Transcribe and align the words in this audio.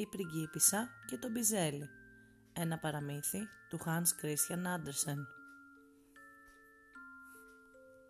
η 0.00 0.06
πριγκίπισσα 0.06 0.88
και 1.06 1.18
το 1.18 1.30
μπιζέλι. 1.30 1.88
Ένα 2.52 2.78
παραμύθι 2.78 3.38
του 3.68 3.78
Hans 3.84 4.24
Christian 4.24 4.64
Andersen. 4.76 5.18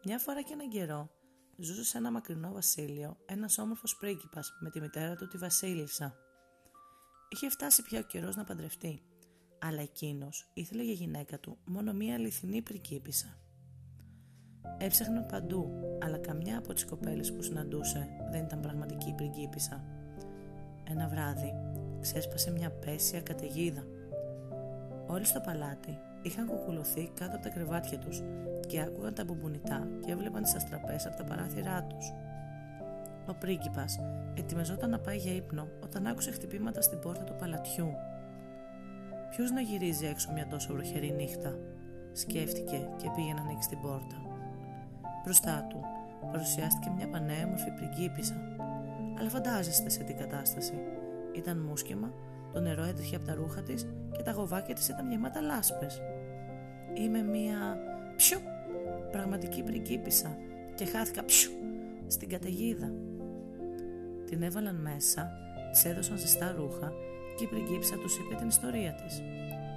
Μια 0.05 0.19
φορά 0.19 0.43
και 0.43 0.53
έναν 0.53 0.69
καιρό 0.69 1.11
ζούσε 1.57 1.85
σε 1.85 1.99
ένα 1.99 2.11
μακρινό 2.11 2.53
βασίλειο 2.53 3.17
ένας 3.27 3.59
όμορφος 3.59 3.97
πρίγκιπας 3.97 4.53
με 4.61 4.71
τη 4.71 4.81
μητέρα 4.81 5.17
του 5.17 5.27
τη 5.27 5.39
βασίλισσα. 5.39 6.15
Είχε 7.29 7.49
φτάσει 7.49 7.83
πια 7.83 7.99
ο 7.99 8.03
καιρός 8.03 8.37
να 8.37 8.45
παντρευτεί, 8.45 9.03
αλλά 9.59 9.81
εκείνος 9.81 10.51
ήθελε 10.55 10.83
για 10.83 10.93
γυναίκα 10.93 11.39
του 11.39 11.59
μόνο 11.65 11.93
μία 11.93 12.15
αληθινή 12.15 12.63
πριγκίπισσα. 12.63 13.39
Έψαχνε 14.79 15.27
παντού, 15.31 15.71
αλλά 16.03 16.19
καμιά 16.19 16.59
από 16.59 16.73
τις 16.73 16.85
κοπέλες 16.85 17.33
που 17.33 17.43
συναντούσε 17.43 18.09
δεν 18.31 18.45
ήταν 18.45 18.61
πραγματική 18.61 19.15
πριγκίπισσα. 19.15 19.85
Ένα 20.85 21.09
βράδυ 21.09 21.53
ξέσπασε 22.01 22.51
μια 22.51 22.71
πέσια 22.71 23.21
καταιγίδα. 23.21 23.85
Όλοι 25.07 25.25
στο 25.25 25.41
παλάτι 25.41 25.99
είχαν 26.23 26.47
κουκουλωθεί 26.47 27.11
κάτω 27.15 27.35
από 27.35 27.43
τα 27.45 27.49
κρεβάτια 27.49 27.99
τους 27.99 28.23
και 28.67 28.81
άκουγαν 28.81 29.15
τα 29.15 29.25
μπουμπουνιτά 29.25 29.89
και 30.05 30.13
έβλεπαν 30.13 30.43
τις 30.43 30.55
αστραπές 30.55 31.07
από 31.07 31.17
τα 31.17 31.25
παράθυρά 31.25 31.83
τους. 31.83 32.13
Ο 33.27 33.35
πρίγκιπας 33.35 33.99
ετοιμαζόταν 34.35 34.91
να 34.91 34.99
πάει 34.99 35.17
για 35.17 35.35
ύπνο 35.35 35.69
όταν 35.85 36.07
άκουσε 36.07 36.31
χτυπήματα 36.31 36.81
στην 36.81 36.99
πόρτα 36.99 37.25
του 37.25 37.35
παλατιού. 37.39 37.93
Ποιος 39.31 39.51
να 39.51 39.61
γυρίζει 39.61 40.07
έξω 40.07 40.33
μια 40.33 40.47
τόσο 40.47 40.73
βροχερή 40.73 41.13
νύχτα, 41.13 41.59
σκέφτηκε 42.13 42.89
και 42.97 43.11
πήγε 43.17 43.33
να 43.33 43.41
ανοίξει 43.41 43.69
την 43.69 43.81
πόρτα. 43.81 44.17
Μπροστά 45.25 45.67
του 45.69 45.81
παρουσιάστηκε 46.33 46.91
μια 46.91 47.09
πανέμορφη 47.09 47.71
πριγκίπισσα. 47.71 48.35
Αλλά 49.19 49.29
φαντάζεστε 49.29 49.89
σε 49.89 50.03
τι 50.03 50.13
κατάσταση. 50.13 50.75
Ήταν 51.37 51.59
μουσκεμα, 51.59 52.13
το 52.53 52.61
νερό 52.61 52.83
έτρεχε 52.83 53.17
από 53.17 53.25
τα 53.25 53.35
ρούχα 53.35 53.63
της 53.63 53.87
και 54.17 54.23
τα 54.23 54.33
γοβάκια 54.33 54.75
της 54.75 54.89
ήταν 54.89 55.11
γεμάτα 55.11 55.41
λάσπες. 55.41 56.01
Είμαι 56.95 57.23
μια 57.23 57.79
ψιου, 58.17 58.41
πραγματική 59.11 59.63
πριγκίπισσα 59.63 60.37
και 60.75 60.85
χάθηκα 60.85 61.25
ψιου 61.25 61.53
στην 62.07 62.29
καταιγίδα. 62.29 62.93
Την 64.25 64.43
έβαλαν 64.43 64.77
μέσα, 64.77 65.31
της 65.73 65.85
έδωσαν 65.85 66.19
ζεστά 66.19 66.53
ρούχα 66.53 66.93
και 67.37 67.45
η 67.45 67.47
πριγκίπισσα 67.47 67.97
τους 67.97 68.19
είπε 68.19 68.35
την 68.35 68.49
ιστορία 68.49 68.93
της. 68.93 69.23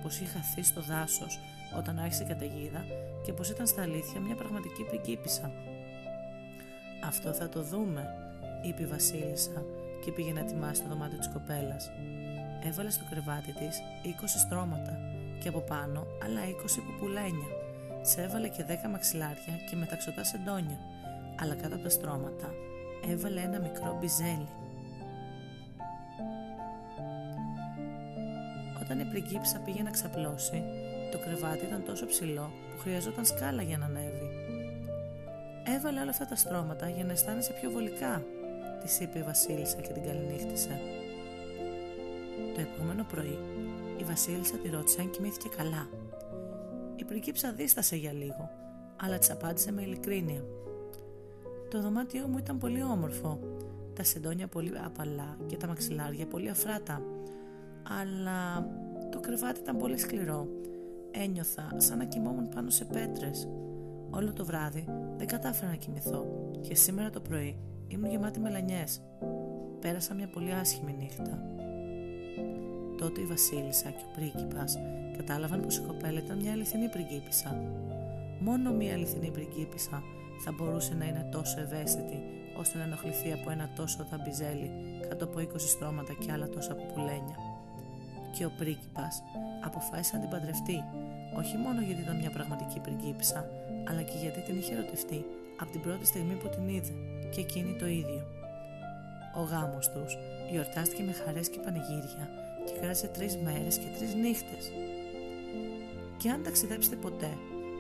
Πως 0.02 0.20
είχε 0.20 0.30
χαθεί 0.30 0.64
στο 0.64 0.82
δάσος 0.82 1.40
όταν 1.78 2.00
άρχισε 2.00 2.24
η 2.24 2.26
καταιγίδα 2.26 2.86
και 3.24 3.34
πως 3.34 3.50
ήταν 3.50 3.68
στα 3.68 3.82
αλήθεια 3.82 4.20
μια 4.20 4.36
πραγματική 4.36 4.84
πριγκίπισσα. 4.84 5.52
«Αυτό 7.04 7.34
θα 7.34 7.50
το 7.50 7.64
δούμε», 7.64 8.08
είπε 8.64 8.82
η 8.82 8.86
βασίλισσα 8.86 9.66
και 10.06 10.12
πήγε 10.12 10.32
να 10.34 10.40
ετοιμάσει 10.40 10.82
το 10.82 10.88
δωμάτιο 10.88 11.18
της 11.18 11.30
κοπέλας. 11.34 11.92
Έβαλε 12.68 12.90
στο 12.90 13.04
κρεβάτι 13.10 13.52
της 13.52 13.82
20 14.04 14.08
στρώματα 14.46 14.94
και 15.40 15.48
από 15.48 15.60
πάνω 15.60 16.08
άλλα 16.24 16.42
20 16.42 16.82
πουπουλένια. 16.86 17.50
Σε 18.02 18.22
έβαλε 18.22 18.48
και 18.48 18.66
10 18.68 18.90
μαξιλάρια 18.90 19.56
και 19.70 19.76
μεταξωτά 19.76 20.24
σεντόνια, 20.24 20.80
αλλά 21.42 21.56
κάτω 21.56 21.76
από 21.76 21.84
τα 21.84 21.90
στρώματα 21.90 22.54
έβαλε 23.12 23.42
ένα 23.42 23.60
μικρό 23.60 23.98
μπιζέλι. 24.00 24.48
Όταν 28.82 29.00
η 29.00 29.06
πριγκίψα 29.06 29.60
πήγε 29.60 29.82
να 29.82 29.90
ξαπλώσει, 29.90 30.64
το 31.12 31.18
κρεβάτι 31.18 31.66
ήταν 31.66 31.84
τόσο 31.86 32.06
ψηλό 32.06 32.52
που 32.72 32.82
χρειαζόταν 32.82 33.26
σκάλα 33.26 33.62
για 33.62 33.78
να 33.78 33.86
ανέβει. 33.86 34.30
Έβαλε 35.76 36.00
όλα 36.00 36.10
αυτά 36.10 36.26
τα 36.26 36.36
στρώματα 36.36 36.90
για 36.90 37.04
να 37.04 37.12
αισθάνεσαι 37.12 37.54
πιο 37.54 37.72
βολικά, 37.72 38.24
τη 38.84 39.04
είπε 39.04 39.20
η 39.20 39.24
Βασίλισσα 39.24 39.82
και 39.82 39.94
την 39.94 40.04
καληνύχτησε. 40.04 40.80
Το 42.54 42.62
επόμενο 42.62 43.06
πρωί, 43.12 43.40
η 43.98 44.04
Βασίλισσα 44.04 44.58
τη 44.58 44.70
ρώτησε 44.70 45.02
αν 45.02 45.10
κοιμήθηκε 45.10 45.50
καλά. 45.58 45.88
Η 46.96 47.04
πριγκίψα 47.04 47.52
δίστασε 47.52 47.96
για 47.96 48.12
λίγο, 48.12 48.50
αλλά 49.02 49.18
της 49.18 49.32
απάντησε 49.32 49.72
με 49.72 49.82
ειλικρίνεια. 49.82 50.44
Το 51.70 51.82
δωμάτιό 51.82 52.28
μου 52.28 52.38
ήταν 52.38 52.58
πολύ 52.58 52.84
όμορφο, 52.84 53.40
τα 53.94 54.04
σεντόνια 54.04 54.48
πολύ 54.48 54.72
απαλά 54.86 55.38
και 55.46 55.58
τα 55.58 55.68
μαξιλάρια 55.68 56.26
πολύ 56.26 56.50
αφράτα, 56.50 57.02
αλλά 58.02 58.68
το 59.12 59.20
κρεβάτι 59.20 59.60
ήταν 59.60 59.78
πολύ 59.78 59.98
σκληρό 59.98 60.48
ένιωθα 61.12 61.74
σαν 61.78 61.98
να 61.98 62.06
κοιμόμουν 62.06 62.50
πάνω 62.50 62.70
σε 62.70 62.86
πέτρες. 62.86 63.48
Όλο 64.10 64.34
το 64.34 64.46
βράδυ 64.46 64.86
δεν 65.18 65.28
κατάφερα 65.28 65.72
να 65.72 65.78
κοιμηθώ 65.78 66.52
και 66.62 66.76
σήμερα 66.76 67.10
το 67.10 67.20
πρωί 67.20 67.58
ήμουν 67.94 68.10
γεμάτη 68.10 68.40
μελανιές. 68.40 69.02
Πέρασα 69.80 70.14
μια 70.14 70.28
πολύ 70.28 70.54
άσχημη 70.54 70.96
νύχτα. 71.00 71.44
Τότε 72.98 73.22
η 73.22 73.26
Βασίλισσα 73.26 73.90
και 73.90 74.04
ο 74.08 74.12
πρίγκιπας 74.16 74.78
κατάλαβαν 75.18 75.62
πως 75.62 75.78
η 75.78 75.82
κοπέλα 75.82 76.20
ήταν 76.20 76.38
μια 76.38 76.52
αληθινή 76.52 76.90
πριγκίπισσα. 76.90 77.62
Μόνο 78.40 78.72
μια 78.72 78.94
αληθινή 78.94 79.32
πριγκίπισσα 79.32 80.04
θα 80.44 80.52
μπορούσε 80.52 80.94
να 80.94 81.06
είναι 81.06 81.30
τόσο 81.32 81.60
ευαίσθητη 81.62 82.20
ώστε 82.58 82.78
να 82.78 82.84
ενοχληθεί 82.84 83.32
από 83.32 83.50
ένα 83.52 83.70
τόσο 83.76 84.08
δαμπιζέλι 84.12 84.72
κάτω 85.10 85.26
από 85.26 85.40
20 85.40 85.46
στρώματα 85.58 86.14
και 86.14 86.32
άλλα 86.32 86.50
τόσα 86.50 86.76
πουλένια 86.76 87.38
και 88.36 88.46
ο 88.46 88.52
πρίγκιπας 88.58 89.24
αποφάσισε 89.66 90.16
να 90.16 90.22
την 90.22 90.30
παντρευτεί, 90.30 90.84
όχι 91.38 91.58
μόνο 91.58 91.82
γιατί 91.82 92.02
ήταν 92.02 92.16
μια 92.18 92.30
πραγματική 92.30 92.80
πριγκίπισσα, 92.80 93.50
αλλά 93.88 94.02
και 94.02 94.18
γιατί 94.22 94.40
την 94.42 94.58
είχε 94.58 94.74
ερωτευτεί 94.74 95.26
από 95.62 95.72
την 95.72 95.82
πρώτη 95.82 96.06
στιγμή 96.06 96.34
που 96.34 96.50
την 96.50 96.68
είδε 96.68 96.94
και 97.36 97.42
εκείνη 97.42 97.76
το 97.76 97.86
ίδιο. 97.86 98.28
Ο 99.36 99.42
γάμος 99.42 99.90
τους 99.90 100.18
γιορτάστηκε 100.52 101.04
με 101.04 101.14
χαρές 101.14 101.50
και 101.50 101.60
πανηγύρια 101.60 102.30
και 102.66 102.80
κράτησε 102.80 103.08
τρεις 103.08 103.38
μέρες 103.38 103.78
και 103.78 103.88
τρεις 103.98 104.14
νύχτες. 104.14 104.72
Και 106.18 106.30
αν 106.30 106.44
ταξιδέψετε 106.44 106.96
ποτέ 106.96 107.38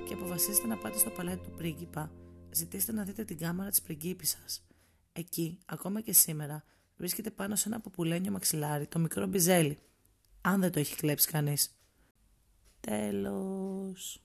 και 0.08 0.14
αποφασίσετε 0.14 0.68
να 0.68 0.78
πάτε 0.78 0.97
στο 0.97 1.09
παλάτι 1.09 1.44
του 1.44 1.52
πρίγκιπα, 1.58 2.12
ζητήστε 2.52 2.91
να 2.91 3.03
δείτε 3.03 3.24
την 3.24 3.38
κάμαρα 3.38 3.69
της 3.69 3.81
πριγκίπισσας. 3.81 4.66
Εκεί, 5.14 5.59
ακόμα 5.66 6.02
και 6.02 6.14
σήμερα, 6.14 6.64
βρίσκεται 6.97 7.31
πάνω 7.31 7.56
σε 7.56 7.70
ένα 7.70 7.80
ποπουλένιο 7.80 8.31
μαξιλάρι 8.31 8.88
το 8.88 9.00
μικρό 9.00 9.25
μπιζέλι 9.25 9.80
αν 10.41 10.62
δεν 10.62 10.72
το 10.72 10.80
έχει 10.80 10.96
κλέψει 10.96 11.30
κανείς. 11.30 11.78
Τέλος. 12.80 14.24